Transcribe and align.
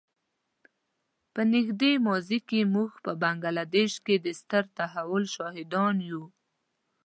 په 1.33 1.41
نږدې 1.53 1.91
ماضي 2.07 2.39
کې 2.49 2.59
موږ 2.75 2.91
په 3.05 3.11
بنګله 3.21 3.63
دېش 3.77 3.93
کې 4.05 4.15
د 4.25 4.27
ستر 4.39 4.63
تحول 4.77 5.23
شاهدان 5.35 5.95
یو. 6.09 6.23